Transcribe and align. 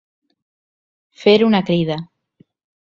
Fer 1.25 1.37
una 1.51 1.63
crida. 1.71 2.01